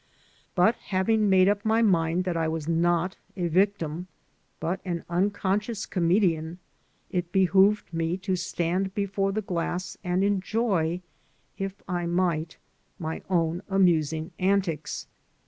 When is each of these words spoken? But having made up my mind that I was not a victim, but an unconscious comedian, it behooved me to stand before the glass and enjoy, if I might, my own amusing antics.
But 0.55 0.73
having 0.89 1.29
made 1.29 1.47
up 1.47 1.63
my 1.63 1.83
mind 1.83 2.23
that 2.23 2.35
I 2.35 2.47
was 2.47 2.67
not 2.67 3.17
a 3.37 3.47
victim, 3.49 4.07
but 4.59 4.81
an 4.83 5.05
unconscious 5.11 5.85
comedian, 5.85 6.57
it 7.11 7.31
behooved 7.31 7.93
me 7.93 8.17
to 8.17 8.35
stand 8.35 8.95
before 8.95 9.31
the 9.31 9.43
glass 9.43 9.99
and 10.03 10.23
enjoy, 10.23 11.01
if 11.59 11.83
I 11.87 12.07
might, 12.07 12.57
my 12.97 13.21
own 13.29 13.61
amusing 13.69 14.31
antics. 14.39 15.05